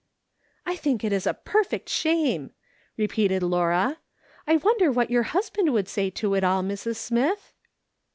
[0.65, 2.53] "I think it is a perfect shame!"
[2.97, 3.99] repeated Laura."
[4.47, 6.95] I wonder what your husband would say to it all, Mrs.
[6.95, 7.53] Smith